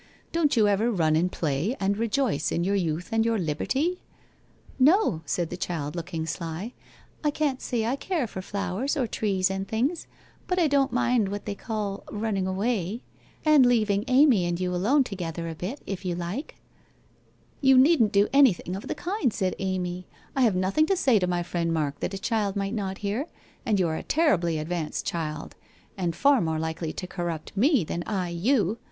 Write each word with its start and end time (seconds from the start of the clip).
'Don't 0.31 0.57
you 0.57 0.67
ever 0.67 0.89
run 0.89 1.15
and 1.15 1.31
play, 1.31 1.75
and 1.79 1.95
rejoice 1.95 2.51
in 2.51 2.63
your 2.63 2.73
youth 2.73 3.09
and 3.11 3.23
your 3.23 3.37
liberty?'' 3.37 4.01
No/ 4.91 5.21
said 5.27 5.51
the 5.51 5.57
child, 5.57 5.95
looking 5.95 6.25
sly,' 6.25 6.73
I 7.23 7.29
can't 7.29 7.61
say 7.61 7.85
I 7.85 7.97
care 7.97 8.25
for 8.25 8.41
flowers 8.41 8.97
or 8.97 9.05
trees 9.05 9.51
and 9.51 9.67
things, 9.67 10.07
but 10.47 10.57
I 10.57 10.65
don't 10.65 10.91
mind 10.91 11.29
what 11.29 11.45
they 11.45 11.53
call" 11.53 12.03
running 12.11 12.47
away" 12.47 13.03
and 13.45 13.63
leaving 13.63 14.03
Amy 14.07 14.45
and 14.45 14.59
you 14.59 14.73
alone 14.73 15.03
together 15.03 15.47
a 15.47 15.53
bit, 15.53 15.81
if 15.85 16.03
you 16.03 16.15
like/' 16.15 16.55
You 17.61 17.77
needn't 17.77 18.11
do 18.11 18.27
anything 18.33 18.75
of 18.75 18.87
the 18.87 18.95
kind/ 18.95 19.31
said 19.31 19.53
Amy,' 19.59 20.07
I 20.35 20.41
have 20.41 20.55
nothing 20.55 20.87
to 20.87 20.97
say 20.97 21.19
to 21.19 21.27
my 21.27 21.43
friend 21.43 21.71
Mark 21.71 21.99
that 21.99 22.15
a 22.15 22.17
child 22.17 22.55
might 22.55 22.73
not 22.73 22.97
hear, 23.05 23.27
and 23.67 23.79
you 23.79 23.87
are 23.87 23.97
a 23.97 24.01
terribly 24.01 24.57
advanced 24.57 25.05
child, 25.05 25.53
and 25.95 26.15
far 26.15 26.41
more 26.41 26.57
likely 26.57 26.91
to 26.91 27.05
corrupt 27.05 27.55
me 27.55 27.83
than 27.83 28.01
I 28.07 28.29
you. 28.29 28.79